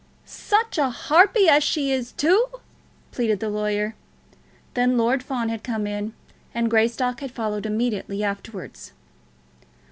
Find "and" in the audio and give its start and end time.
6.55-6.71